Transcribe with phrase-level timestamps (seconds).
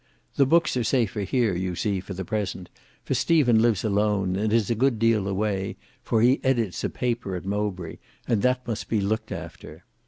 [0.35, 2.71] The books are safer here you see for the present,
[3.03, 7.35] for Stephen lives alone, and is a good deal away, for he edits a paper
[7.35, 9.83] at Mowbray, and that must be looked after.